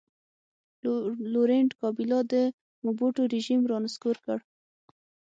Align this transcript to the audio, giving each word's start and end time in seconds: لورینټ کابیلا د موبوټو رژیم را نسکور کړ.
لورینټ 1.33 1.71
کابیلا 1.81 2.19
د 2.33 2.35
موبوټو 2.85 3.21
رژیم 3.33 3.61
را 3.69 3.77
نسکور 3.85 4.17
کړ. 4.25 4.37